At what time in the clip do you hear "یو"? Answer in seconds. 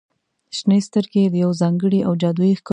1.43-1.51